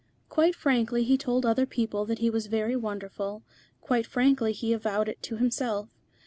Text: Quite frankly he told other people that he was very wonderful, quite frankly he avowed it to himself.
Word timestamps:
Quite 0.29 0.55
frankly 0.55 1.03
he 1.03 1.15
told 1.15 1.45
other 1.45 1.67
people 1.67 2.05
that 2.05 2.17
he 2.17 2.31
was 2.31 2.47
very 2.47 2.75
wonderful, 2.75 3.43
quite 3.81 4.07
frankly 4.07 4.51
he 4.51 4.73
avowed 4.73 5.07
it 5.07 5.21
to 5.21 5.37
himself. 5.37 5.89